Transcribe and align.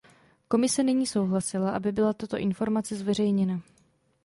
Komise 0.47 0.83
nyní 0.83 1.07
souhlasila, 1.07 1.71
aby 1.71 1.91
byla 1.91 2.13
tato 2.13 2.37
informace 2.37 2.95
zveřejněna. 2.95 3.61